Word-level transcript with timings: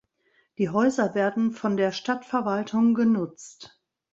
Die 0.57 0.67
Häuser 0.71 1.13
werden 1.13 1.51
von 1.51 1.77
der 1.77 1.91
Stadtverwaltung 1.91 2.95
genutzt. 2.95 3.79